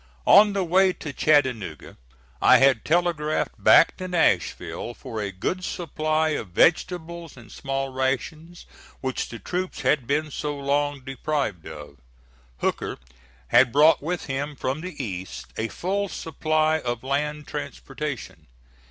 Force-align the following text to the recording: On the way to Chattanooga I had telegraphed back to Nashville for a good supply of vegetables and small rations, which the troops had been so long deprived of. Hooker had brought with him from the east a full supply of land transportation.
On 0.25 0.53
the 0.53 0.63
way 0.63 0.93
to 0.93 1.13
Chattanooga 1.13 1.95
I 2.41 2.57
had 2.57 2.83
telegraphed 2.83 3.63
back 3.63 3.97
to 3.97 4.07
Nashville 4.07 4.95
for 4.95 5.21
a 5.21 5.31
good 5.31 5.63
supply 5.63 6.29
of 6.29 6.47
vegetables 6.47 7.37
and 7.37 7.51
small 7.51 7.89
rations, 7.89 8.65
which 9.01 9.29
the 9.29 9.37
troops 9.37 9.81
had 9.81 10.07
been 10.07 10.31
so 10.31 10.57
long 10.57 11.01
deprived 11.01 11.67
of. 11.67 11.97
Hooker 12.61 12.97
had 13.49 13.71
brought 13.71 14.01
with 14.01 14.25
him 14.25 14.55
from 14.55 14.81
the 14.81 14.95
east 15.03 15.45
a 15.55 15.67
full 15.67 16.09
supply 16.09 16.79
of 16.79 17.03
land 17.03 17.45
transportation. 17.47 18.47